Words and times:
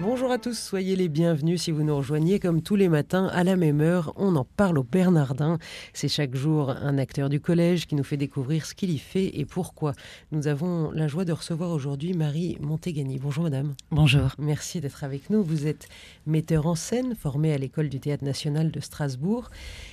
Bonjour 0.00 0.30
à 0.30 0.38
tous, 0.38 0.56
soyez 0.56 0.94
les 0.94 1.08
bienvenus 1.08 1.62
si 1.62 1.72
vous 1.72 1.82
nous 1.82 1.96
rejoignez 1.96 2.38
comme 2.38 2.62
tous 2.62 2.76
les 2.76 2.88
matins 2.88 3.26
à 3.32 3.42
la 3.42 3.56
même 3.56 3.80
heure. 3.80 4.12
On 4.14 4.36
en 4.36 4.44
parle 4.44 4.78
au 4.78 4.84
Bernardin. 4.84 5.58
C'est 5.92 6.06
chaque 6.06 6.36
jour 6.36 6.70
un 6.70 6.98
acteur 6.98 7.28
du 7.28 7.40
collège 7.40 7.88
qui 7.88 7.96
nous 7.96 8.04
fait 8.04 8.16
découvrir 8.16 8.64
ce 8.64 8.76
qu'il 8.76 8.90
y 8.90 8.98
fait 8.98 9.36
et 9.40 9.44
pourquoi. 9.44 9.94
Nous 10.30 10.46
avons 10.46 10.92
la 10.92 11.08
joie 11.08 11.24
de 11.24 11.32
recevoir 11.32 11.72
aujourd'hui 11.72 12.14
Marie 12.14 12.58
Montegani. 12.60 13.18
Bonjour 13.18 13.42
madame. 13.42 13.74
Bonjour. 13.90 14.36
Merci 14.38 14.80
d'être 14.80 15.02
avec 15.02 15.30
nous. 15.30 15.42
Vous 15.42 15.66
êtes 15.66 15.88
metteur 16.26 16.68
en 16.68 16.76
scène 16.76 17.16
formé 17.16 17.52
à 17.52 17.58
l'école 17.58 17.88
du 17.88 17.98
théâtre 17.98 18.24
national 18.24 18.70
de 18.70 18.78
Strasbourg 18.78 19.50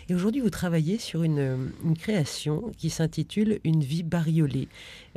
et 0.08 0.14
aujourd'hui 0.14 0.42
vous 0.42 0.52
travaillez 0.52 1.00
sur 1.00 1.24
une, 1.24 1.72
une 1.84 1.98
création 1.98 2.72
qui 2.78 2.92
s'intitule 2.92 3.60
Une 3.64 3.82
vie 3.82 4.04
bariolée 4.04 4.68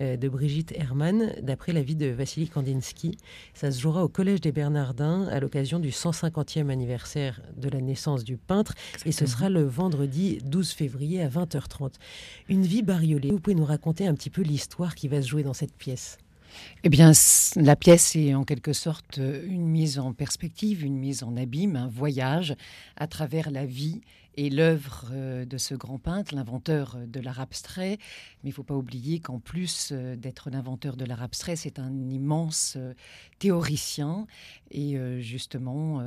euh, 0.00 0.16
de 0.16 0.30
Brigitte 0.30 0.72
Hermann 0.72 1.34
d'après 1.42 1.74
la 1.74 1.82
vie 1.82 1.96
de 1.96 2.06
Vassili 2.06 2.48
Kandinsky. 2.48 3.18
Ça 3.52 3.70
se 3.70 3.78
jouera 3.82 4.02
au 4.02 4.08
collège 4.08 4.40
des 4.40 4.50
Bernardins 4.50 4.77
à 4.78 5.40
l'occasion 5.40 5.78
du 5.78 5.90
150e 5.90 6.70
anniversaire 6.70 7.40
de 7.56 7.68
la 7.68 7.80
naissance 7.80 8.24
du 8.24 8.36
peintre. 8.36 8.74
Et 9.04 9.12
ce 9.12 9.26
sera 9.26 9.48
le 9.48 9.62
vendredi 9.62 10.38
12 10.44 10.70
février 10.70 11.22
à 11.22 11.28
20h30. 11.28 11.94
Une 12.48 12.62
vie 12.62 12.82
bariolée. 12.82 13.30
Vous 13.30 13.40
pouvez 13.40 13.56
nous 13.56 13.64
raconter 13.64 14.06
un 14.06 14.14
petit 14.14 14.30
peu 14.30 14.42
l'histoire 14.42 14.94
qui 14.94 15.08
va 15.08 15.20
se 15.20 15.28
jouer 15.28 15.42
dans 15.42 15.54
cette 15.54 15.74
pièce? 15.74 16.18
Eh 16.82 16.88
bien, 16.88 17.12
la 17.56 17.76
pièce 17.76 18.16
est 18.16 18.34
en 18.34 18.44
quelque 18.44 18.72
sorte 18.72 19.18
une 19.18 19.66
mise 19.66 19.98
en 19.98 20.12
perspective, 20.12 20.84
une 20.84 20.96
mise 20.96 21.22
en 21.22 21.36
abîme, 21.36 21.76
un 21.76 21.88
voyage 21.88 22.56
à 22.96 23.06
travers 23.06 23.50
la 23.50 23.66
vie 23.66 24.00
et 24.38 24.50
l'œuvre 24.50 25.06
euh, 25.10 25.44
de 25.44 25.58
ce 25.58 25.74
grand 25.74 25.98
peintre, 25.98 26.32
l'inventeur 26.32 26.96
de 27.08 27.18
l'art 27.18 27.40
abstrait. 27.40 27.98
Mais 28.42 28.44
il 28.44 28.48
ne 28.50 28.54
faut 28.54 28.62
pas 28.62 28.76
oublier 28.76 29.18
qu'en 29.18 29.40
plus 29.40 29.90
euh, 29.90 30.14
d'être 30.14 30.48
l'inventeur 30.48 30.96
de 30.96 31.04
l'art 31.04 31.24
abstrait, 31.24 31.56
c'est 31.56 31.80
un 31.80 32.08
immense 32.08 32.74
euh, 32.76 32.94
théoricien. 33.40 34.28
Et 34.70 34.98
justement, 35.20 36.02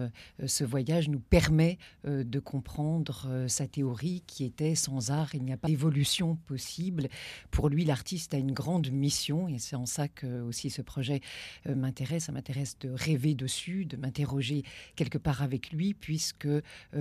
ce 0.46 0.64
voyage 0.64 1.09
nous 1.09 1.20
permet 1.20 1.80
de 2.04 2.40
comprendre 2.40 3.48
sa 3.48 3.66
théorie 3.66 4.22
qui 4.28 4.44
était 4.44 4.76
sans 4.76 5.09
art, 5.09 5.34
il 5.34 5.44
n'y 5.44 5.52
a 5.52 5.58
pas 5.58 5.68
d'évolution 5.68 6.36
possible. 6.36 7.09
Pour 7.50 7.70
lui, 7.70 7.86
l'artiste 7.86 8.36
a 8.36 8.38
une 8.38 8.52
grande 8.52 8.92
mission 8.92 9.48
et 9.48 9.58
c'est 9.58 9.76
en 9.76 9.88
ça 9.88 10.08
que 10.08 10.42
aussi 10.42 10.70
ce 10.70 10.84
projet 10.84 11.22
m'intéresse. 11.66 12.26
Ça 12.26 12.34
m'intéresse 12.34 12.78
de 12.78 12.92
rêver 12.92 13.34
dessus, 13.34 13.86
de 13.86 13.98
m'interroger 13.98 14.62
quelque 14.96 15.18
part 15.18 15.42
avec 15.42 15.72
lui, 15.72 15.96
puisque 15.96 16.50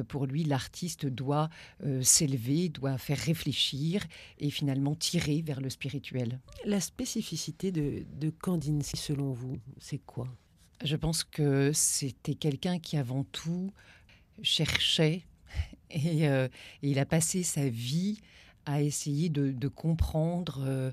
pour 0.09 0.25
lui, 0.25 0.45
l'artiste 0.45 1.05
doit 1.21 1.51
euh, 1.85 2.03
s'élever, 2.03 2.71
doit 2.71 2.97
faire 2.97 3.19
réfléchir 3.19 4.03
et 4.39 4.51
finalement 4.51 4.95
tirer 4.95 5.43
vers 5.43 5.61
le 5.61 5.69
spirituel. 5.69 6.41
La 6.65 6.81
spécificité 6.81 7.71
de, 7.73 8.05
de 8.19 8.31
Kandinsky, 8.31 8.97
selon 8.97 9.33
vous, 9.33 9.59
c'est 9.79 9.99
quoi? 9.99 10.29
Je 10.83 10.97
pense 10.97 11.25
que 11.25 11.73
c'était 11.75 12.35
quelqu'un 12.35 12.79
qui 12.79 12.97
avant 12.97 13.25
tout 13.25 13.71
cherchait 14.43 15.27
et, 15.91 16.27
euh, 16.27 16.49
il 16.81 16.99
a 16.99 17.05
passé 17.05 17.43
sa 17.43 17.69
vie 17.69 18.19
à 18.67 18.83
essayer 18.83 19.29
de, 19.29 19.69
comprendre 19.69 20.65
euh, 20.67 20.91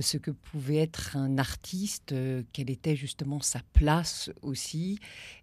ce 0.00 0.16
que 0.16 0.30
pouvait 0.30 0.76
être 0.76 1.16
un 1.16 1.38
artiste, 1.38 2.14
quelle 2.52 2.70
était 2.70 2.96
justement 2.96 3.40
sa 3.40 3.60
place 3.72 4.30
aussi, 4.42 4.98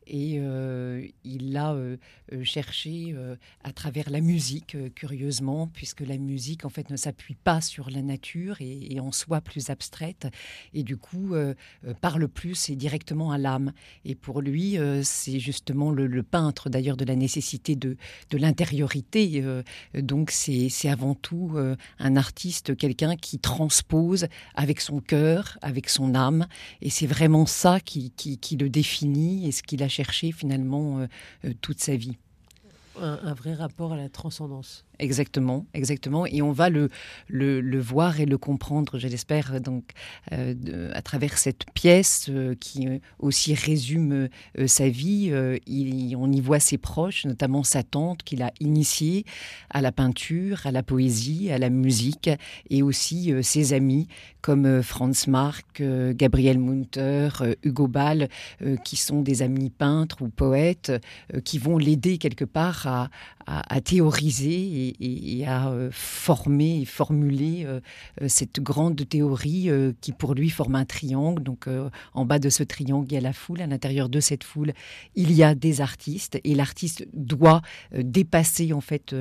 et 0.08 0.36
euh, 0.40 1.06
il 1.24 1.54
l'a 1.54 1.74
euh, 1.74 1.98
euh, 2.32 2.44
cherché 2.44 3.16
à 3.64 3.72
travers 3.72 4.10
la 4.10 4.22
musique, 4.22 4.78
curieusement, 4.96 5.68
puisque 5.68 6.02
la 6.02 6.18
musique, 6.18 6.66
en 6.66 6.70
fait, 6.70 6.90
ne 6.90 6.96
s'appuie 6.96 7.36
pas 7.36 7.62
sur 7.62 7.90
la 7.90 8.02
nature 8.02 8.58
et, 8.60 9.00
en 9.00 9.12
soi 9.12 9.42
plus 9.42 9.70
abstraite, 9.70 10.28
et 10.74 10.84
du 10.84 10.98
coup, 10.98 11.34
parle 12.02 12.28
plus 12.28 12.70
et 12.70 12.76
directement 12.76 13.32
à 13.32 13.38
l'âme. 13.38 13.74
Et 14.06 14.16
pour 14.16 14.42
lui, 14.42 14.78
c'est 15.04 15.40
justement 15.40 15.92
le, 15.92 16.24
peintre, 16.24 16.70
d'ailleurs, 16.70 16.98
de 16.98 17.06
la 17.06 17.16
nécessité 17.16 17.76
de 17.76 17.98
l'intériorité. 18.32 19.44
donc, 19.94 20.32
c'est 20.32 20.90
avant 20.90 21.16
tout 21.16 21.54
un 22.00 22.16
artiste, 22.16 22.76
quelqu'un 22.76 23.16
qui 23.16 23.40
transpose 23.40 24.28
avec 24.56 24.82
son 24.82 25.00
cœur, 25.00 25.58
avec 25.62 25.90
son 25.90 26.16
âme, 26.16 26.48
et 26.82 26.90
c'est 26.90 27.08
vraiment 27.08 27.46
ça 27.46 27.80
qui, 27.80 28.12
le 28.60 28.70
définit 28.70 29.48
et 29.48 29.52
ce 29.52 29.64
qu'il 29.64 29.84
a 29.84 29.88
chercher 29.88 30.32
finalement 30.32 31.00
euh, 31.00 31.08
euh, 31.46 31.54
toute 31.62 31.80
sa 31.80 31.96
vie. 31.96 32.18
un, 33.00 33.34
vrai 33.34 33.54
rapport 33.54 33.94
à 33.94 33.98
la 33.98 34.10
transcendance. 34.10 34.86
Exactement, 35.00 35.66
exactement. 35.74 36.28
Et 36.28 36.44
on 36.44 36.52
va 36.52 36.70
le, 36.70 36.90
voir 37.80 38.20
et 38.20 38.26
le 38.26 38.38
comprendre, 38.38 39.00
je 39.00 39.08
l'espère, 39.08 39.60
donc 39.60 39.92
euh, 40.32 40.92
à 40.94 41.02
travers 41.02 41.38
cette 41.40 41.66
pièce 41.74 42.28
euh, 42.30 42.54
qui 42.60 42.88
euh, 42.88 43.00
aussi 43.18 43.56
résume 43.56 44.30
sa 44.68 44.90
vie. 44.90 45.32
Il, 45.66 46.16
on 46.16 46.32
y 46.32 46.42
voit 46.42 46.60
ses 46.60 46.78
proches, 46.78 47.26
notamment 47.26 47.64
sa 47.64 47.82
tante 47.82 48.22
qu'il 48.24 48.44
a 48.44 48.52
initiée 48.60 49.26
à 49.72 49.82
la 49.82 49.92
peinture, 49.92 50.62
à 50.66 50.72
la 50.72 50.84
poésie, 50.84 51.52
à 51.52 51.58
la 51.58 51.70
musique, 51.70 52.30
et 52.70 52.84
aussi 52.84 53.34
ses 53.42 53.74
amis 53.74 54.08
comme 54.42 54.84
Franz 54.84 55.30
Marc, 55.30 55.82
Gabriel 55.82 56.60
Munter, 56.60 57.30
Hugo 57.64 57.88
Ball, 57.88 58.28
qui 58.84 58.98
sont 58.98 59.22
des 59.22 59.42
amis 59.42 59.70
peintres 59.70 60.22
ou 60.22 60.28
poètes, 60.28 60.92
qui 61.46 61.58
vont 61.58 61.78
l'aider 61.78 62.18
quelque 62.18 62.46
part 62.46 62.88
à, 62.88 63.10
à, 63.48 63.82
théoriser 63.82 64.94
et, 65.00 65.46
à 65.46 65.70
euh, 65.70 65.90
former 65.92 66.82
et 66.82 66.86
formuler 66.86 67.66
euh, 67.66 67.80
euh, 68.22 68.28
cette 68.28 68.60
grande 68.60 69.08
théorie 69.08 69.70
qui 70.02 70.12
pour 70.12 70.34
lui 70.34 70.50
forme 70.50 70.76
un 70.76 70.86
triangle. 70.86 71.44
Donc 71.44 71.68
en 72.14 72.26
bas 72.26 72.40
de 72.40 72.50
ce 72.50 72.64
triangle, 72.64 73.08
il 73.10 73.14
y 73.14 73.18
a 73.18 73.22
la 73.22 73.34
foule. 73.34 73.62
À 73.62 73.68
l'intérieur 73.68 74.10
de 74.10 74.20
cette 74.20 74.44
foule, 74.44 74.74
il 75.16 75.32
y 75.32 75.44
a 75.44 75.56
des 75.56 75.82
artistes 75.82 76.40
et 76.44 76.56
l'artiste 76.56 77.08
doit 77.14 77.62
dépasser 77.94 78.74
en 78.74 78.82
fait 78.82 79.16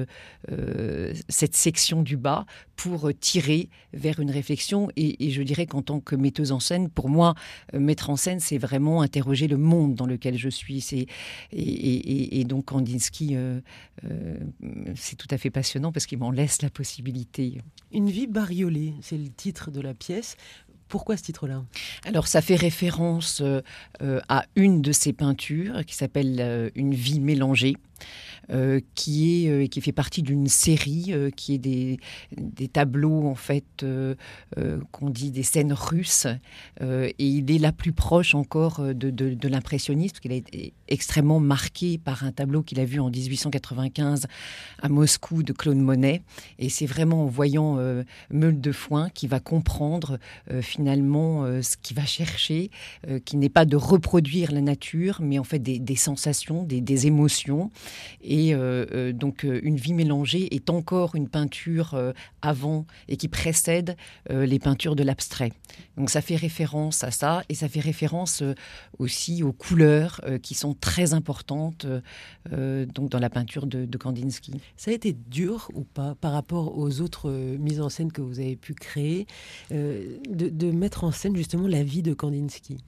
cette 1.29 1.55
section 1.55 2.03
du 2.03 2.17
bas 2.17 2.47
pour 2.83 3.11
tirer 3.21 3.69
vers 3.93 4.19
une 4.19 4.31
réflexion. 4.31 4.89
Et, 4.97 5.31
je 5.31 5.43
dirais 5.43 5.67
qu'en 5.67 5.83
tant 5.83 6.01
que 6.01 6.17
metteuse 6.17 6.51
en 6.51 6.59
scène, 6.59 6.89
pour 6.89 7.09
moi, 7.09 7.35
mettre 7.73 8.11
en 8.11 8.17
scène, 8.17 8.41
c'est 8.41 8.59
vraiment 8.59 9.03
interroger 9.03 9.47
le 9.47 9.57
monde 9.57 9.95
dans 9.95 10.07
lequel 10.07 10.37
je 10.37 10.49
suis. 10.49 10.85
Et, 11.53 12.41
et, 12.41 12.45
donc 12.45 12.65
Kandinsky, 12.65 13.37
c'est 14.97 15.17
tout 15.17 15.29
à 15.31 15.39
fait 15.39 15.51
passionnant 15.51 15.93
parce 15.93 16.07
qu'il 16.07 16.19
m'en 16.19 16.33
laisse 16.33 16.61
la 16.61 16.71
possibilité. 16.71 17.61
Une 17.93 18.11
vie 18.11 18.27
bariolée, 18.27 18.95
c'est 19.01 19.19
le 19.19 19.29
titre 19.29 19.71
de 19.71 19.81
la 19.81 19.95
pièce. 19.95 20.37
Pourquoi 20.93 21.17
ce 21.17 21.23
titre-là? 21.23 21.65
Alors 22.05 22.27
ça 22.27 22.43
fait 22.43 22.55
référence 22.55 23.41
euh, 23.41 23.63
euh, 24.03 24.21
à 24.29 24.45
une 24.57 24.83
de 24.83 24.93
ses 24.93 25.15
peintures 25.15 25.87
qui 25.87 25.95
s'appelle 25.95 26.37
euh, 26.39 26.69
Une 26.75 26.93
vie 26.93 27.19
mélangée. 27.19 27.77
Euh, 28.51 28.81
qui, 28.97 29.47
est, 29.47 29.49
euh, 29.49 29.67
qui 29.69 29.81
fait 29.81 29.93
partie 29.93 30.21
d'une 30.21 30.49
série 30.49 31.07
euh, 31.11 31.31
qui 31.31 31.55
est 31.55 31.59
des, 31.59 32.01
des, 32.37 32.67
tableaux, 32.67 33.27
en 33.29 33.37
fait, 33.37 33.65
qu'on 34.91 35.11
dit 35.11 35.31
des 35.31 35.43
scènes 35.43 35.73
russes. 35.73 36.27
et 36.81 37.15
il 37.19 37.51
est 37.51 37.59
la 37.59 37.73
plus 37.73 37.93
proche 37.93 38.35
encore 38.35 38.81
de, 38.81 39.11
de, 39.11 39.49
l'impressionnisme, 39.49 40.13
parce 40.13 40.21
qu'il 40.21 40.33
a 40.33 40.37
été 40.37 40.73
extrêmement 40.89 41.41
marqué 41.41 41.99
par 41.99 42.25
un 42.25 42.33
tableau 42.33 42.63
qu'il 42.63 42.81
a 42.81 42.85
vu 42.85 43.01
en 43.01 43.11
1895 43.11 44.27
à 44.81 44.89
Moscou 44.89 45.43
de 45.43 45.53
Claude 45.53 45.77
Monet. 45.77 46.23
Et 46.59 46.69
c'est 46.69 46.87
vraiment 46.87 47.25
en 47.25 47.27
voyant 47.27 47.77
Meule 48.31 48.61
de 48.61 48.73
Foin 48.73 49.11
qu'il 49.11 49.29
va 49.29 49.41
comprendre 49.41 50.19
finalement 50.61 51.45
ce 51.63 51.77
qu'il 51.77 51.97
va 51.97 52.07
chercher, 52.07 52.71
qui 53.25 53.37
n'est 53.37 53.49
pas 53.49 53.65
de 53.65 53.77
reproduire 53.77 54.53
la 54.53 54.61
nature, 54.61 55.19
mais 55.21 55.39
en 55.39 55.45
fait 55.45 55.59
des, 55.59 55.97
sensations, 55.97 56.65
des 56.65 57.07
émotions. 57.07 57.71
Et 58.23 58.55
euh, 58.55 58.87
euh, 58.93 59.13
donc, 59.13 59.45
euh, 59.45 59.61
Une 59.63 59.77
vie 59.77 59.95
mélangée 59.95 60.55
est 60.55 60.71
encore 60.71 61.15
une 61.15 61.29
peinture 61.29 62.13
avant 62.41 62.87
et 63.09 63.17
qui 63.17 63.29
précède 63.29 63.97
les 64.31 64.59
peintures 64.59 64.97
de 64.97 65.03
l'abstrait. 65.03 65.53
Donc, 65.97 66.11
ça 66.11 66.21
fait 66.21 66.37
référence 66.37 67.05
à 67.05 67.11
ça 67.11 67.43
et 67.49 67.55
ça 67.55 67.69
fait 67.69 67.81
référence 67.81 68.43
aussi 68.99 69.43
aux 69.43 69.53
couleurs 69.53 70.21
qui 70.43 70.55
sont 70.55 70.75
très 70.75 71.15
importantes 71.15 71.87
donc 72.51 73.09
dans 73.09 73.19
la 73.19 73.31
peinture 73.31 73.67
de, 73.67 73.97
Kandinsky. 73.97 74.53
Ça 74.77 74.91
a 74.91 74.95
été 74.95 75.13
dur 75.13 75.71
ou 75.75 75.83
pas 75.83 76.15
par 76.17 76.33
rapport 76.33 76.77
aux 76.77 77.01
autres 77.01 77.31
mises 77.31 77.81
en 77.81 77.89
scène 77.89 78.11
que 78.11 78.23
vous 78.23 78.41
avez 78.41 78.57
pu 78.57 78.75
créer 78.75 79.27
de, 79.71 80.21
de 80.29 80.71
mettre 80.71 81.05
en 81.05 81.13
scène 81.13 81.37
justement 81.37 81.69
la 81.69 81.83
vie 81.83 82.03
de 82.03 82.15
Kandinsky? 82.15 82.79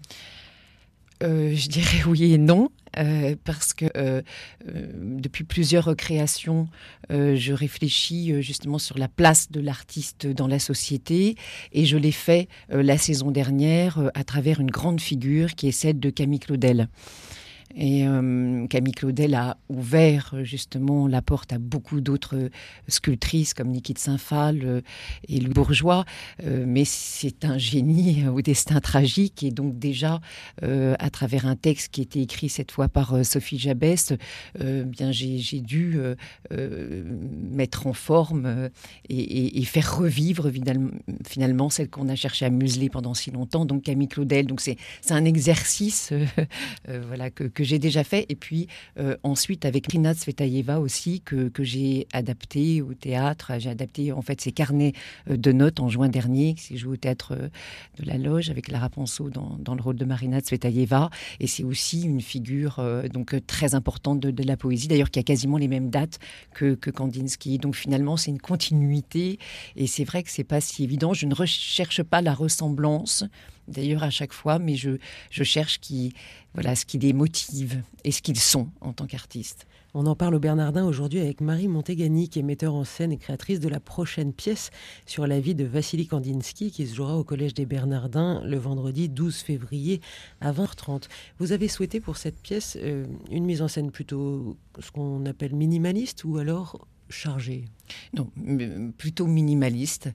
Je 1.20 1.68
dirais 1.68 2.02
oui 2.06 2.32
et 2.32 2.38
non. 2.38 2.70
Euh, 2.99 3.35
parce 3.44 3.75
que 3.75 3.87
euh, 3.96 4.23
euh, 4.69 4.87
depuis 4.94 5.44
plusieurs 5.44 5.96
créations, 5.96 6.69
je 7.11 7.52
réfléchis 7.52 8.43
justement 8.43 8.79
sur 8.79 8.99
la 8.99 9.08
place 9.08 9.50
de 9.50 9.61
l'artiste 9.61 10.26
dans 10.26 10.46
la 10.46 10.58
société 10.58 11.37
et 11.73 11.85
je 11.85 11.96
l'ai 11.96 12.12
fait 12.12 12.49
la 12.70 12.96
saison 12.99 13.31
dernière 13.31 14.11
à 14.14 14.25
travers 14.25 14.61
une 14.61 14.70
grande 14.70 15.00
figure 15.00 15.55
qui 15.55 15.69
est 15.69 15.73
celle 15.73 16.00
de 16.00 16.11
Camille 16.11 16.41
Claudel. 16.41 16.88
Et 17.76 18.06
euh, 18.06 18.66
Camille 18.69 18.93
Claudel 18.93 19.34
a 19.34 19.56
ouvert 19.69 20.34
justement 20.43 21.08
la 21.08 21.22
porte 21.22 21.52
à 21.52 21.58
beaucoup 21.58 22.00
d'autres 22.00 22.50
sculptrices 22.88 23.55
comme 23.55 23.69
Niki 23.69 23.94
de 23.94 23.99
Saint-Phal 23.99 24.82
et 25.28 25.40
Louis 25.40 25.52
Bourgeois. 25.52 26.05
mais 26.43 26.84
c'est 26.84 27.44
un 27.44 27.58
génie 27.58 28.26
au 28.28 28.43
destin 28.43 28.81
tragique. 28.81 29.43
Et 29.43 29.50
donc 29.50 29.78
déjà, 29.78 30.20
à 30.62 31.11
travers 31.11 31.46
un 31.46 31.56
texte 31.56 31.93
qui 31.93 32.02
était 32.02 32.20
écrit 32.20 32.49
cette 32.49 32.70
fois 32.70 32.88
par 32.88 33.25
Sophie 33.25 33.58
Jabès, 33.58 34.12
bien 34.60 35.10
j'ai 35.12 35.60
dû 35.60 35.99
mettre 36.50 37.87
en 37.87 37.93
forme 37.93 38.70
et, 39.08 39.64
faire 39.64 39.96
revivre 39.96 40.50
finalement 41.26 41.70
celle 41.70 41.88
qu'on 41.88 42.08
a 42.08 42.14
cherché 42.14 42.44
à 42.44 42.50
museler 42.50 42.88
pendant 42.88 43.14
si 43.14 43.31
longtemps, 43.31 43.64
donc 43.64 43.82
Camille 43.82 44.08
Claudel. 44.08 44.46
Donc 44.46 44.60
c'est 44.60 44.76
un 45.10 45.25
exercice 45.25 46.12
voilà, 46.88 47.31
que, 47.31 47.53
que 47.54 47.64
j'ai 47.64 47.78
déjà 47.78 48.04
fait. 48.04 48.26
Et 48.28 48.36
puis 48.36 48.66
euh, 48.98 49.16
ensuite, 49.22 49.64
avec 49.64 49.86
Rina 49.86 50.14
Svetaeva 50.14 50.80
aussi, 50.80 51.20
que, 51.20 51.48
que 51.48 51.62
j'ai 51.62 52.06
adapté 52.12 52.82
au 52.82 52.94
théâtre. 52.94 53.52
J'ai 53.58 53.70
adapté 53.70 54.12
en 54.12 54.22
fait 54.22 54.40
ses 54.40 54.52
carnets 54.52 54.92
euh, 55.30 55.36
de 55.36 55.52
notes 55.52 55.80
en 55.80 55.88
juin 55.88 56.08
dernier, 56.08 56.54
qui 56.54 56.62
s'est 56.62 56.76
joué 56.76 56.94
au 56.94 56.96
théâtre 56.96 57.32
euh, 57.32 57.48
de 57.98 58.06
la 58.06 58.18
Loge 58.18 58.50
avec 58.50 58.68
Lara 58.68 58.88
Ponceau 58.90 59.30
dans, 59.30 59.56
dans 59.58 59.74
le 59.74 59.82
rôle 59.82 59.96
de 59.96 60.04
Marina 60.04 60.40
Tsvetaeva. 60.40 61.10
Et 61.40 61.46
c'est 61.46 61.64
aussi 61.64 62.02
une 62.02 62.20
figure 62.20 62.82
donc 63.12 63.34
très 63.46 63.74
importante 63.74 64.20
de, 64.20 64.30
de 64.30 64.42
la 64.42 64.56
poésie, 64.56 64.88
d'ailleurs 64.88 65.10
qui 65.10 65.18
a 65.18 65.22
quasiment 65.22 65.56
les 65.56 65.68
mêmes 65.68 65.90
dates 65.90 66.18
que, 66.52 66.74
que 66.74 66.90
Kandinsky. 66.90 67.58
Donc 67.58 67.76
finalement, 67.76 68.16
c'est 68.16 68.30
une 68.30 68.40
continuité. 68.40 69.38
Et 69.76 69.86
c'est 69.86 70.04
vrai 70.04 70.22
que 70.22 70.30
c'est 70.30 70.44
pas 70.44 70.60
si 70.60 70.84
évident. 70.84 71.14
Je 71.14 71.26
ne 71.26 71.34
recherche 71.34 72.02
pas 72.02 72.20
la 72.20 72.34
ressemblance 72.34 73.24
d'ailleurs 73.69 74.02
à 74.02 74.11
chaque 74.11 74.32
fois, 74.32 74.58
mais 74.58 74.76
je, 74.76 74.99
je 75.31 75.44
cherche 75.44 75.81
qui, 75.81 76.12
voilà, 76.55 76.75
ce 76.75 76.84
qui 76.84 76.99
les 76.99 77.12
motive 77.12 77.82
et 78.05 78.12
ce 78.12 78.22
qu'ils 78.22 78.40
sont 78.40 78.69
en 78.81 78.93
tant 78.93 79.06
qu'artistes. 79.06 79.66
On 79.96 80.06
en 80.06 80.16
parle 80.16 80.34
au 80.34 80.40
Bernardin 80.40 80.84
aujourd'hui 80.84 81.20
avec 81.20 81.40
Marie 81.40 81.69
Montegani, 81.69 82.28
qui 82.28 82.40
est 82.40 82.43
metteur 82.43 82.75
en 82.75 82.82
scène 82.82 83.12
et 83.12 83.16
créatrice 83.16 83.61
de 83.61 83.69
la 83.69 83.78
prochaine 83.78 84.32
pièce 84.32 84.72
sur 85.06 85.25
la 85.28 85.38
vie 85.38 85.55
de 85.55 85.64
Vassili 85.64 86.08
Kandinsky, 86.08 86.72
qui 86.72 86.88
se 86.88 86.96
jouera 86.96 87.16
au 87.16 87.22
Collège 87.22 87.55
des 87.55 87.64
Bernardins 87.64 88.43
le 88.44 88.56
vendredi 88.56 89.08
12 89.08 89.37
février 89.37 90.00
à 90.40 90.50
20h30. 90.50 91.05
Vous 91.38 91.52
avez 91.52 91.69
souhaité 91.69 92.00
pour 92.00 92.17
cette 92.17 92.43
pièce 92.43 92.76
euh, 92.82 93.06
une 93.31 93.44
mise 93.44 93.62
en 93.62 93.69
scène 93.69 93.93
plutôt 93.93 94.56
ce 94.81 94.90
qu'on 94.90 95.25
appelle 95.26 95.55
minimaliste 95.55 96.25
ou 96.25 96.38
alors 96.38 96.88
chargée? 97.08 97.67
Non, 98.14 98.32
plutôt 98.99 99.28
minimaliste. 99.28 100.10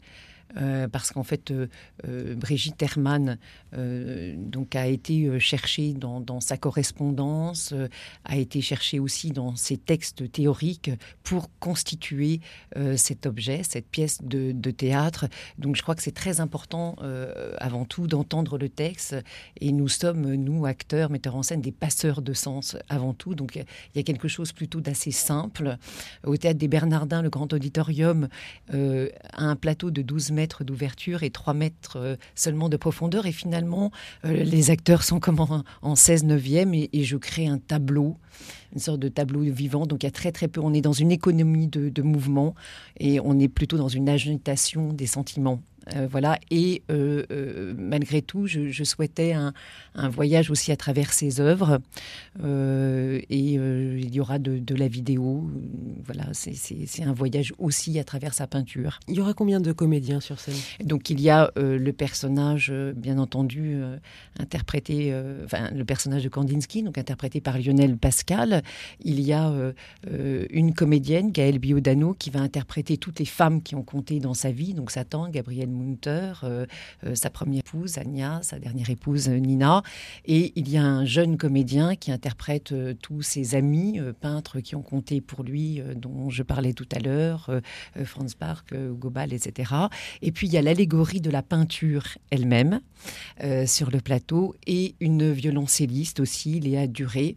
Euh, 0.57 0.87
parce 0.87 1.11
qu'en 1.11 1.23
fait, 1.23 1.51
euh, 1.51 1.67
euh, 2.07 2.35
Brigitte 2.35 2.81
Hermann 2.81 3.37
donc 3.71 4.75
a 4.75 4.87
été 4.87 5.39
cherchée 5.39 5.93
dans, 5.93 6.41
sa 6.41 6.57
correspondance, 6.57 7.73
a 8.25 8.37
été 8.37 8.61
cherchée 8.61 8.99
aussi 8.99 9.29
dans 9.29 9.55
ses 9.55 9.77
textes 9.77 10.31
théoriques 10.31 10.89
pour 11.23 11.49
constituer 11.59 12.41
cet 12.95 13.27
objet, 13.27 13.61
cette 13.63 13.87
pièce 13.87 14.23
de, 14.23 14.71
théâtre. 14.71 15.27
Donc 15.59 15.75
je 15.75 15.83
crois 15.83 15.93
que 15.93 16.01
c'est 16.01 16.15
très 16.15 16.39
important 16.39 16.95
avant 17.59 17.85
tout 17.85 18.07
d'entendre 18.07 18.57
le 18.57 18.69
texte 18.69 19.15
et 19.61 19.71
nous 19.71 19.87
sommes, 19.87 20.33
nous, 20.33 20.65
acteurs, 20.65 21.11
metteurs 21.11 21.35
en 21.35 21.43
scène, 21.43 21.61
des 21.61 21.71
passeurs 21.71 22.23
de 22.23 22.33
sens 22.33 22.75
avant 22.89 23.13
tout. 23.13 23.35
Donc 23.35 23.55
il 23.55 23.65
y 23.97 23.99
a 23.99 24.03
quelque 24.03 24.27
chose 24.27 24.51
plutôt 24.51 24.81
d'assez 24.81 25.11
simple. 25.11 25.77
Au 26.25 26.37
théâtre 26.37 26.59
des 26.59 26.67
Bernardins, 26.67 27.21
le 27.21 27.29
grand 27.29 27.53
auditorium 27.53 28.29
a 28.71 29.07
un 29.37 29.55
plateau 29.55 29.91
de 29.91 30.01
12 30.01 30.31
mètres 30.31 30.38
d'ouverture 30.63 31.23
et 31.23 31.29
3 31.29 31.53
mètres 31.53 31.97
euh, 31.97 32.15
seulement 32.35 32.69
de 32.69 32.77
profondeur. 32.77 33.25
Et 33.25 33.31
finalement, 33.31 33.91
euh, 34.25 34.43
les 34.43 34.71
acteurs 34.71 35.03
sont 35.03 35.19
comme 35.19 35.39
en, 35.81 35.95
16 35.95 36.23
neuvième 36.23 36.73
et, 36.73 36.89
et 36.93 37.03
je 37.03 37.17
crée 37.17 37.47
un 37.47 37.57
tableau 37.57 38.17
une 38.71 38.79
sorte 38.79 38.99
de 38.99 39.09
tableau 39.09 39.41
vivant. 39.41 39.85
Donc 39.85 40.03
il 40.03 40.05
y 40.05 40.07
a 40.07 40.11
très 40.11 40.31
très 40.31 40.47
peu, 40.47 40.61
on 40.61 40.73
est 40.73 40.81
dans 40.81 40.93
une 40.93 41.11
économie 41.11 41.67
de 41.67 42.01
mouvement 42.01 42.53
et 42.99 43.19
on 43.19 43.39
est 43.39 43.47
plutôt 43.47 43.77
dans 43.77 43.87
une 43.87 44.07
agitation 44.07 44.93
des 44.93 45.07
sentiments. 45.07 45.59
Euh, 45.95 46.07
voilà. 46.09 46.39
Et 46.51 46.83
euh, 46.91 47.25
euh, 47.31 47.73
malgré 47.77 48.21
tout, 48.21 48.47
je, 48.47 48.83
souhaitais 48.83 49.33
un, 49.33 49.53
voyage 50.09 50.49
aussi 50.49 50.71
à 50.71 50.77
travers 50.77 51.13
ses 51.13 51.39
œuvres. 51.39 51.79
et 52.43 53.27
il 53.29 54.15
y 54.15 54.19
aura 54.19 54.39
de, 54.39 54.75
la 54.75 54.87
vidéo. 54.87 55.49
Voilà, 56.05 56.25
c'est 56.33 57.03
un 57.03 57.13
voyage 57.13 57.53
aussi 57.57 57.99
à 57.99 58.03
travers 58.03 58.33
sa 58.33 58.47
peinture. 58.47 58.99
Il 59.07 59.15
y 59.15 59.21
aura 59.21 59.33
combien 59.33 59.59
de 59.59 59.71
comédiens 59.71 60.19
sur 60.19 60.39
scène? 60.39 60.55
Donc 60.83 61.09
il 61.09 61.19
y 61.21 61.29
a 61.29 61.51
le 61.55 61.91
personnage, 61.91 62.71
bien 62.95 63.17
entendu, 63.17 63.81
interprété, 64.39 65.13
enfin 65.43 65.69
le 65.71 65.85
personnage 65.85 66.23
de 66.23 66.29
Kandinsky, 66.29 66.83
donc 66.83 66.97
interprété 66.97 67.41
par 67.41 67.57
Lionel 67.57 67.97
Pascal. 67.97 68.63
Il 69.03 69.19
y 69.21 69.33
a 69.33 69.53
une 70.51 70.73
comédienne, 70.73 71.31
Gaëlle 71.31 71.59
Biodano, 71.59 72.13
qui 72.13 72.29
va 72.29 72.39
interpréter 72.39 72.97
toutes 72.97 73.19
les 73.19 73.25
femmes 73.25 73.61
qui 73.61 73.75
ont 73.75 73.83
compté 73.83 74.19
dans 74.19 74.33
sa 74.33 74.51
vie, 74.51 74.73
donc 74.73 74.91
Satan, 74.91 75.29
Gabrielle 75.29 75.69
Munter, 75.79 76.33
euh, 76.43 76.65
euh, 77.05 77.15
sa 77.15 77.29
première 77.29 77.59
épouse 77.59 77.97
Anya, 77.97 78.39
sa 78.43 78.59
dernière 78.59 78.89
épouse 78.89 79.29
Nina. 79.29 79.83
Et 80.25 80.53
il 80.55 80.69
y 80.69 80.77
a 80.77 80.83
un 80.83 81.05
jeune 81.05 81.37
comédien 81.37 81.95
qui 81.95 82.11
interprète 82.11 82.71
euh, 82.71 82.93
tous 82.93 83.21
ses 83.21 83.55
amis 83.55 83.99
peintres 84.21 84.59
qui 84.59 84.75
ont 84.75 84.81
compté 84.81 85.21
pour 85.21 85.43
lui, 85.43 85.81
dont 85.95 86.29
je 86.29 86.43
parlais 86.43 86.73
tout 86.73 86.87
à 86.91 86.99
l'heure, 86.99 87.49
Franz 88.03 88.35
Park, 88.37 88.73
Gobal, 88.73 89.33
etc. 89.33 89.73
Et 90.21 90.31
puis 90.31 90.47
il 90.47 90.53
y 90.53 90.57
a 90.57 90.61
l'allégorie 90.61 91.21
de 91.21 91.29
la 91.29 91.41
peinture 91.41 92.03
elle-même 92.29 92.81
sur 93.65 93.91
le 93.91 93.99
plateau 93.99 94.55
et 94.67 94.95
une 94.99 95.31
violoncelliste 95.31 96.19
aussi, 96.19 96.59
Léa 96.59 96.87
Duré. 96.87 97.35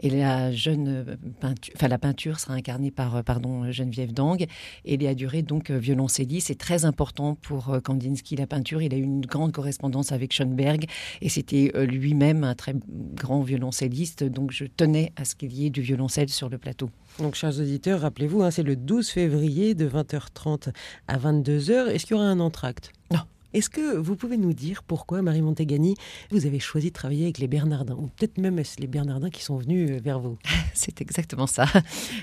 Et 0.00 0.10
la 0.10 0.52
jeune 0.52 1.16
peinture, 1.40 1.74
enfin 1.76 1.88
la 1.88 1.98
peinture 1.98 2.40
sera 2.40 2.54
incarnée 2.54 2.90
par 2.90 3.22
pardon 3.24 3.70
Geneviève 3.70 4.12
Dang 4.12 4.46
et 4.84 4.96
Léa 4.96 5.14
Duré 5.14 5.42
donc 5.42 5.70
violoncelliste. 5.70 6.48
C'est 6.48 6.58
très 6.58 6.84
important 6.84 7.34
pour 7.34 7.80
Kandinsky, 7.84 8.34
la 8.36 8.46
peinture. 8.46 8.82
Il 8.82 8.92
a 8.92 8.96
eu 8.96 9.02
une 9.02 9.24
grande 9.24 9.52
correspondance 9.52 10.10
avec 10.10 10.32
Schoenberg 10.32 10.86
et 11.20 11.28
c'était 11.28 11.70
euh, 11.76 11.86
lui-même 11.86 12.42
un 12.42 12.54
très 12.54 12.74
grand 13.14 13.42
violoncelliste. 13.42 14.24
Donc 14.24 14.50
je 14.50 14.64
tenais 14.64 15.12
à 15.16 15.24
ce 15.24 15.36
qu'il 15.36 15.52
y 15.52 15.66
ait 15.66 15.70
du 15.70 15.82
violoncelle 15.82 16.28
sur 16.28 16.48
le 16.48 16.58
plateau. 16.58 16.90
Donc, 17.20 17.36
chers 17.36 17.60
auditeurs, 17.60 18.00
rappelez-vous, 18.00 18.42
hein, 18.42 18.50
c'est 18.50 18.64
le 18.64 18.74
12 18.74 19.08
février 19.08 19.74
de 19.74 19.88
20h30 19.88 20.72
à 21.06 21.16
22h. 21.16 21.86
Est-ce 21.88 22.06
qu'il 22.06 22.16
y 22.16 22.18
aura 22.18 22.26
un 22.26 22.40
entracte? 22.40 22.90
Non, 23.12 23.20
est-ce 23.54 23.70
que 23.70 23.96
vous 23.96 24.16
pouvez 24.16 24.36
nous 24.36 24.52
dire 24.52 24.82
pourquoi, 24.82 25.22
Marie 25.22 25.40
Montegani, 25.40 25.94
vous 26.32 26.44
avez 26.44 26.58
choisi 26.58 26.88
de 26.88 26.92
travailler 26.92 27.22
avec 27.22 27.38
les 27.38 27.46
Bernardins 27.46 27.94
Ou 27.94 28.08
peut-être 28.08 28.36
même 28.38 28.60
les 28.80 28.86
Bernardins 28.88 29.30
qui 29.30 29.44
sont 29.44 29.56
venus 29.58 29.92
euh, 29.92 30.00
vers 30.02 30.18
vous? 30.18 30.38
C'est 30.74 31.00
exactement 31.00 31.46
ça. 31.46 31.66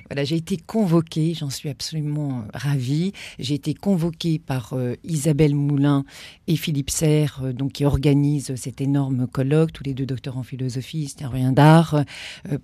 Voilà, 0.10 0.26
j'ai 0.26 0.36
été 0.36 0.58
convoquée, 0.58 1.34
j'en 1.34 1.50
suis 1.50 1.70
absolument 1.70 2.44
ravie. 2.54 3.14
J'ai 3.40 3.54
été 3.54 3.74
convoquée 3.74 4.40
par 4.40 4.74
euh, 4.74 4.96
Isabelle 5.06 5.56
Moulin 5.56 6.04
et 6.48 6.58
Philippe 6.58 6.90
Serre, 6.90 7.40
euh, 7.44 7.54
donc, 7.54 7.74
qui 7.74 7.86
organisent 7.86 8.54
cet 8.56 8.82
énorme 8.82 9.26
colloque, 9.26 9.72
tous 9.72 9.86
les 9.86 9.94
deux 9.94 10.06
docteurs 10.06 10.38
en 10.38 10.44
philosophie, 10.44 11.00
historiens 11.00 11.54
d'art, 11.54 12.04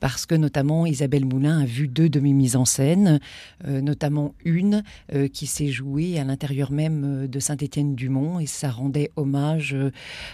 parce 0.01 0.25
que 0.25 0.35
notamment 0.35 0.85
Isabelle 0.85 1.23
Moulin 1.23 1.61
a 1.61 1.65
vu 1.65 1.87
deux 1.87 2.09
de 2.09 2.19
mes 2.19 2.33
mises 2.33 2.57
en 2.57 2.65
scène, 2.65 3.19
notamment 3.65 4.33
une 4.43 4.83
qui 5.31 5.47
s'est 5.47 5.69
jouée 5.69 6.19
à 6.19 6.23
l'intérieur 6.23 6.71
même 6.71 7.27
de 7.27 7.39
Saint-Étienne-du-Mont. 7.39 8.39
Et 8.39 8.45
ça 8.57 8.71
rendait 8.71 9.11
hommage 9.15 9.73
euh, 9.73 9.91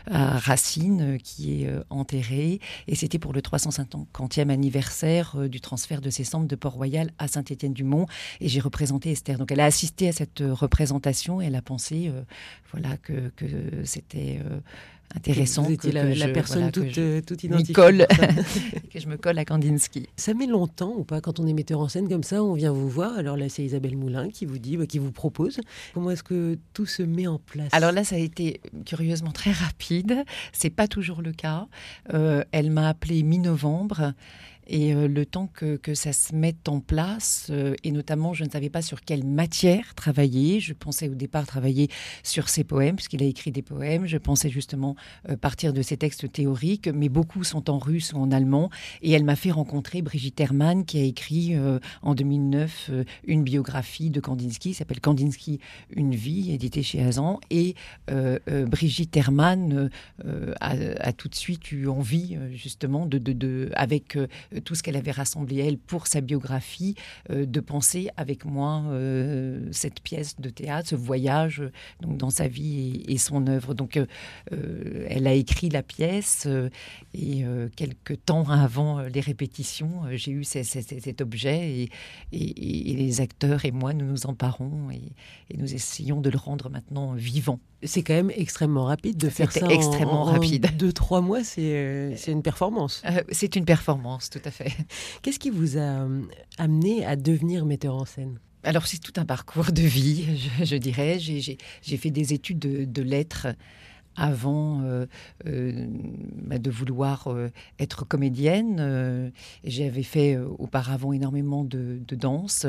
à 0.09 0.37
Racine 0.37 1.15
euh, 1.15 1.17
qui 1.17 1.63
est 1.63 1.67
euh, 1.67 1.83
enterré 1.89 2.59
et 2.87 2.95
c'était 2.95 3.19
pour 3.19 3.33
le 3.33 3.41
350e 3.41 4.49
anniversaire 4.49 5.49
du 5.49 5.61
transfert 5.61 6.01
de 6.01 6.09
ses 6.09 6.23
cendres 6.23 6.47
de 6.47 6.55
Port-Royal 6.55 7.11
à 7.19 7.27
Saint-Étienne-du-Mont 7.27 8.07
et 8.39 8.47
j'ai 8.47 8.59
représenté 8.59 9.11
Esther. 9.11 9.37
Donc 9.37 9.51
elle 9.51 9.59
a 9.59 9.65
assisté 9.65 10.07
à 10.07 10.11
cette 10.11 10.41
représentation 10.41 11.41
et 11.41 11.45
elle 11.45 11.55
a 11.55 11.61
pensé 11.61 12.11
voilà 12.71 12.97
que, 12.97 13.31
c'était. 13.83 14.39
Vous 15.25 15.71
étiez 15.71 15.91
la, 15.91 16.27
personne 16.29 16.71
toute, 16.71 16.89
je, 16.89 17.19
toute 17.21 17.43
identifiée. 17.43 17.73
Colle, 17.73 18.07
que 18.91 18.99
je 18.99 19.07
me 19.07 19.17
colle 19.17 19.37
à 19.37 19.45
Kandinsky. 19.45 20.07
Ça 20.17 20.33
met 20.33 20.47
longtemps 20.47 20.93
ou 20.97 21.03
pas 21.03 21.21
quand 21.21 21.39
on 21.39 21.47
est 21.47 21.53
metteur 21.53 21.79
en 21.79 21.87
scène 21.87 22.09
comme 22.09 22.23
ça, 22.23 22.43
on 22.43 22.53
vient 22.53 22.71
vous 22.71 22.89
voir. 22.89 23.17
Alors 23.17 23.37
là, 23.37 23.47
c'est 23.49 23.63
Isabelle 23.63 23.95
Moulin 23.95 24.29
qui 24.29 24.45
vous 24.45 24.57
dit, 24.57 24.77
bah, 24.77 24.85
qui 24.85 24.99
vous 24.99 25.11
propose. 25.11 25.59
Comment 25.93 26.11
est-ce 26.11 26.23
que 26.23 26.57
tout 26.73 26.85
se 26.85 27.03
met 27.03 27.27
en 27.27 27.39
place? 27.39 27.69
Alors 27.71 27.91
là, 27.91 28.03
ça 28.03 28.15
a 28.15 28.19
été 28.19 28.61
curieusement 28.85 29.31
très 29.31 29.51
rapide. 29.51 30.23
C'est 30.51 30.69
pas 30.69 30.87
toujours 30.87 31.21
le 31.21 31.31
cas. 31.31 31.67
Euh, 32.13 32.43
elle 32.51 32.71
m'a 32.71 32.89
appelé 32.89 33.23
mi-novembre 33.23 34.13
Et 34.67 34.93
euh, 34.93 35.07
le 35.07 35.25
temps 35.25 35.47
que, 35.47 35.79
ça 35.93 36.13
se 36.13 36.33
mette 36.33 36.69
en 36.69 36.79
place, 36.79 37.47
euh, 37.49 37.75
et 37.83 37.91
notamment, 37.91 38.33
je 38.33 38.43
ne 38.43 38.49
savais 38.49 38.69
pas 38.69 38.81
sur 38.81 39.01
quelle 39.01 39.23
matière 39.23 39.93
travailler. 39.95 40.59
Je 40.59 40.73
pensais 40.73 41.09
au 41.09 41.15
départ 41.15 41.45
travailler 41.45 41.89
sur 42.23 42.49
ses 42.49 42.63
poèmes, 42.63 42.95
puisqu'il 42.95 43.21
a 43.21 43.25
écrit 43.25 43.51
des 43.51 43.61
poèmes. 43.61 44.07
Je 44.07 44.17
pensais 44.17 44.49
justement 44.49 44.95
euh, 45.29 45.35
partir 45.35 45.73
de 45.73 45.81
ses 45.81 45.97
textes 45.97 46.31
théoriques, 46.31 46.87
mais 46.87 47.09
beaucoup 47.09 47.43
sont 47.43 47.69
en 47.69 47.77
russe 47.77 48.13
ou 48.13 48.17
en 48.17 48.31
allemand. 48.31 48.69
Et 49.01 49.11
elle 49.11 49.23
m'a 49.23 49.35
fait 49.35 49.51
rencontrer 49.51 50.01
Brigitte 50.01 50.39
Hermann, 50.39 50.85
qui 50.85 50.99
a 50.99 51.03
écrit 51.03 51.55
en 52.01 52.15
2009 52.15 52.91
une 53.25 53.43
biographie 53.43 54.09
de 54.09 54.19
Kandinsky, 54.19 54.73
s'appelle 54.73 55.01
Kandinsky, 55.01 55.59
Une 55.89 56.15
vie, 56.15 56.51
éditée 56.51 56.83
chez 56.83 57.01
Azan. 57.03 57.39
Et 57.49 57.75
Brigitte 58.67 59.15
Hermann 59.15 59.89
a, 60.59 61.13
tout 61.13 61.29
de 61.29 61.35
suite 61.35 61.71
eu 61.71 61.87
envie, 61.87 62.37
justement, 62.53 63.05
de, 63.05 63.17
de, 63.17 63.69
avec 63.75 64.17
tout 64.61 64.75
ce 64.75 64.83
qu'elle 64.83 64.95
avait 64.95 65.11
rassemblé, 65.11 65.57
elle, 65.57 65.77
pour 65.77 66.07
sa 66.07 66.21
biographie, 66.21 66.95
euh, 67.29 67.45
de 67.45 67.59
penser 67.59 68.09
avec 68.17 68.45
moi 68.45 68.83
euh, 68.87 69.67
cette 69.71 70.01
pièce 70.01 70.39
de 70.39 70.49
théâtre, 70.49 70.89
ce 70.89 70.95
voyage 70.95 71.63
donc, 72.01 72.17
dans 72.17 72.29
sa 72.29 72.47
vie 72.47 73.03
et, 73.07 73.17
son 73.17 73.47
œuvre. 73.47 73.73
Donc, 73.73 73.99
elle 74.51 75.27
a 75.27 75.33
écrit 75.33 75.69
la 75.69 75.83
pièce 75.83 76.47
et 77.13 77.45
quelques 77.75 78.25
temps 78.25 78.49
avant 78.49 79.01
les 79.01 79.21
répétitions, 79.21 80.03
j'ai 80.11 80.31
eu 80.31 80.43
cet 80.43 81.21
objet 81.21 81.89
et, 82.31 82.93
les 82.95 83.21
acteurs 83.21 83.65
et 83.65 83.71
moi, 83.71 83.93
nous 83.93 84.05
nous 84.05 84.25
emparons 84.25 84.89
et, 84.91 85.13
nous 85.55 85.73
essayons 85.73 86.21
de 86.21 86.29
le 86.29 86.37
rendre 86.37 86.69
maintenant 86.69 87.13
vivant. 87.13 87.59
C'est 87.85 88.03
quand 88.03 88.13
même 88.13 88.31
extrêmement 88.35 88.85
rapide 88.85 89.17
de 89.17 89.29
faire 89.29 89.51
ça. 89.51 89.67
extrêmement 89.67 90.21
en, 90.21 90.25
rapide. 90.25 90.69
deux, 90.77 90.93
trois 90.93 91.21
mois, 91.21 91.43
c'est 91.43 92.15
une 92.27 92.41
performance. 92.41 93.03
c'est 93.31 93.55
une 93.55 93.65
performance, 93.65 94.29
tout 94.29 94.41
à 94.45 94.51
fait. 94.51 94.71
Qu'est-ce 95.21 95.39
qui 95.39 95.49
vous 95.49 95.77
a 95.77 95.81
euh, 95.81 96.21
amené 96.57 97.05
à 97.05 97.15
devenir 97.15 97.65
metteur 97.65 97.95
en 97.95 98.05
scène? 98.05 98.39
Alors 98.63 98.87
c'est 98.87 98.99
tout 98.99 99.13
un 99.17 99.25
parcours 99.25 99.71
de 99.73 99.81
vie, 99.81 100.25
je, 100.63 100.75
dirais. 100.77 101.19
J'ai 101.19 101.97
fait 101.97 102.11
des 102.11 102.33
études 102.33 102.59
de 102.59 103.01
lettres 103.01 103.47
avant 104.15 104.81
euh, 104.81 105.05
euh, 105.47 105.87
bah, 106.35 106.59
de 106.59 106.69
vouloir 106.69 107.27
euh, 107.27 107.49
être 107.79 108.05
comédienne. 108.05 109.31
J'avais 109.63 110.03
fait 110.03 110.37
auparavant 110.37 111.13
énormément 111.13 111.63
de, 111.63 112.01
danse 112.11 112.67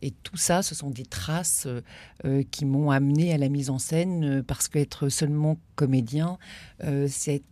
et 0.00 0.10
tout 0.10 0.36
ça, 0.36 0.62
ce 0.62 0.74
sont 0.74 0.90
des 0.90 1.04
traces 1.04 1.68
qui 2.50 2.64
m'ont 2.64 2.90
amené 2.90 3.34
à 3.34 3.38
la 3.38 3.48
mise 3.48 3.68
en 3.68 3.78
scène 3.78 4.42
parce 4.42 4.68
qu'être 4.68 5.08
seulement 5.10 5.58
comédien, 5.74 6.38
c'est 7.08 7.42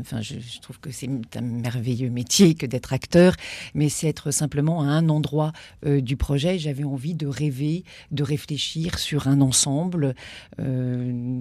enfin, 0.00 0.20
je, 0.20 0.60
trouve 0.60 0.80
que 0.80 0.90
c'est 0.90 1.08
un 1.36 1.40
merveilleux 1.40 2.10
métier 2.10 2.54
que 2.54 2.66
d'être 2.66 2.92
acteur, 2.92 3.36
mais 3.74 3.88
c'est 3.88 4.08
être 4.08 4.32
simplement 4.32 4.82
à 4.82 4.86
un 4.86 5.08
endroit 5.08 5.52
du 5.84 6.16
projet. 6.16 6.58
J'avais 6.58 6.84
envie 6.84 7.14
de 7.14 7.28
rêver, 7.28 7.84
de 8.10 8.24
réfléchir 8.24 8.98
sur 8.98 9.28
un 9.28 9.40
ensemble 9.40 10.14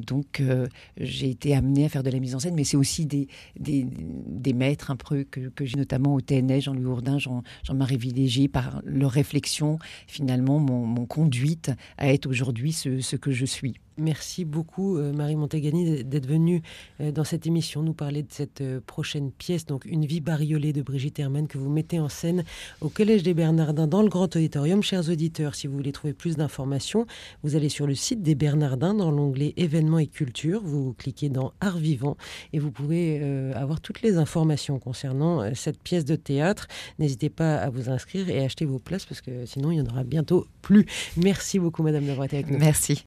donc 0.03 0.39
euh, 0.39 0.67
j'ai 0.97 1.29
été 1.29 1.55
amenée 1.55 1.85
à 1.85 1.89
faire 1.89 2.03
de 2.03 2.09
la 2.09 2.19
mise 2.19 2.35
en 2.35 2.39
scène, 2.39 2.55
mais 2.55 2.63
c'est 2.63 2.77
aussi 2.77 3.05
des, 3.05 3.27
des, 3.57 4.53
maîtres 4.53 4.91
un 4.91 4.95
peu 4.95 5.23
que, 5.23 5.65
j'ai 5.65 5.77
notamment 5.77 6.15
au 6.15 6.21
TNS, 6.21 6.61
Jean-Louis 6.61 6.85
Hourdin, 6.85 7.17
Jean-Marie 7.17 7.97
Villégier, 7.97 8.47
par 8.47 8.81
leur 8.85 9.11
réflexion, 9.11 9.79
finalement, 10.07 10.59
mon, 10.59 11.05
conduite 11.05 11.71
à 11.97 12.11
être 12.11 12.25
aujourd'hui 12.25 12.71
ce 12.73 13.15
que 13.15 13.31
je 13.31 13.45
suis. 13.45 13.75
Merci 13.97 14.43
beaucoup 14.43 14.97
euh, 14.97 15.13
Marie 15.13 15.37
Montegani 15.37 16.03
d'être 16.03 16.27
venue 16.27 16.61
euh, 16.99 17.11
dans 17.11 17.23
cette 17.23 17.47
émission 17.47 17.81
nous 17.81 17.93
parler 17.93 18.23
de 18.23 18.31
cette 18.31 18.59
euh, 18.59 18.81
prochaine 18.85 19.31
pièce, 19.31 19.65
donc 19.65 19.85
Une 19.85 20.05
vie 20.05 20.19
bariolée 20.19 20.73
de 20.73 20.81
Brigitte 20.81 21.17
Hermann 21.17 21.47
que 21.47 21.57
vous 21.57 21.69
mettez 21.69 21.99
en 21.99 22.09
scène 22.09 22.43
au 22.81 22.89
Collège 22.89 23.23
des 23.23 23.33
Bernardins 23.33 23.87
dans 23.87 24.01
le 24.01 24.09
Grand 24.09 24.35
Auditorium. 24.35 24.83
Chers 24.83 25.09
auditeurs, 25.09 25.55
si 25.55 25.67
vous 25.67 25.77
voulez 25.77 25.93
trouver 25.93 26.13
plus 26.13 26.35
d'informations, 26.35 27.05
vous 27.43 27.55
allez 27.55 27.69
sur 27.69 27.87
le 27.87 27.95
site 27.95 28.21
des 28.21 28.35
Bernardins 28.35 28.93
dans 28.93 29.11
l'onglet 29.11 29.53
événements 29.55 29.99
et 29.99 30.07
culture, 30.07 30.61
vous 30.61 30.93
cliquez 30.93 31.29
dans 31.29 31.53
Art 31.61 31.77
vivant 31.77 32.17
et 32.51 32.59
vous 32.59 32.71
pouvez 32.71 33.21
avoir 33.55 33.79
toutes 33.79 34.01
les 34.01 34.17
informations 34.17 34.79
concernant 34.79 35.53
cette 35.53 35.79
pièce 35.81 36.05
de 36.05 36.15
théâtre. 36.15 36.67
N'hésitez 36.99 37.29
pas 37.29 37.55
à 37.55 37.69
vous 37.69 37.89
inscrire 37.89 38.29
et 38.29 38.43
acheter 38.43 38.65
vos 38.65 38.79
places 38.79 39.05
parce 39.05 39.21
que 39.21 39.45
sinon 39.45 39.71
il 39.71 39.77
y 39.77 39.81
en 39.81 39.85
aura 39.85 40.03
bientôt 40.03 40.47
plus. 40.61 40.85
Merci 41.17 41.59
beaucoup 41.59 41.83
Madame 41.83 42.05
d'avoir 42.05 42.25
été 42.25 42.37
avec 42.37 42.49
nous. 42.49 42.57
Merci. 42.57 43.03